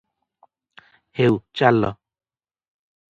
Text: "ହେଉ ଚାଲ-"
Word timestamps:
"ହେଉ 1.19 1.37
ଚାଲ-" 1.61 1.93